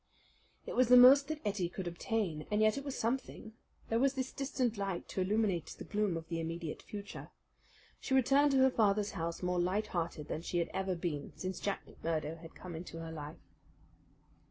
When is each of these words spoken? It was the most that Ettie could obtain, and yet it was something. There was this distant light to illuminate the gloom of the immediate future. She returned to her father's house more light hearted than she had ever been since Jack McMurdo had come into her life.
It 0.65 0.75
was 0.75 0.87
the 0.87 0.97
most 0.97 1.27
that 1.27 1.45
Ettie 1.45 1.69
could 1.69 1.85
obtain, 1.85 2.47
and 2.49 2.59
yet 2.59 2.75
it 2.75 2.83
was 2.83 2.97
something. 2.97 3.53
There 3.89 3.99
was 3.99 4.15
this 4.15 4.31
distant 4.31 4.75
light 4.75 5.07
to 5.09 5.21
illuminate 5.21 5.67
the 5.77 5.83
gloom 5.83 6.17
of 6.17 6.27
the 6.27 6.39
immediate 6.39 6.81
future. 6.81 7.29
She 7.99 8.15
returned 8.15 8.49
to 8.53 8.57
her 8.61 8.71
father's 8.71 9.11
house 9.11 9.43
more 9.43 9.59
light 9.59 9.85
hearted 9.93 10.27
than 10.27 10.41
she 10.41 10.57
had 10.57 10.69
ever 10.69 10.95
been 10.95 11.33
since 11.35 11.59
Jack 11.59 11.85
McMurdo 11.85 12.39
had 12.39 12.55
come 12.55 12.75
into 12.75 12.97
her 12.97 13.11
life. 13.11 13.37